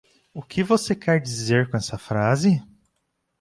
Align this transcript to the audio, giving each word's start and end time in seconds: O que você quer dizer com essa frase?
O 0.33 0.41
que 0.41 0.63
você 0.63 0.95
quer 0.95 1.21
dizer 1.21 1.69
com 1.69 1.77
essa 1.77 1.95
frase? 1.95 2.59